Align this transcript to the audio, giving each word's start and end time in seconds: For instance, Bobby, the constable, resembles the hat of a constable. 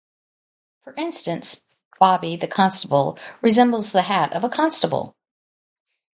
For 0.83 0.95
instance, 0.95 1.61
Bobby, 1.99 2.35
the 2.35 2.47
constable, 2.47 3.19
resembles 3.43 3.91
the 3.91 4.01
hat 4.01 4.33
of 4.33 4.43
a 4.43 4.49
constable. 4.49 5.15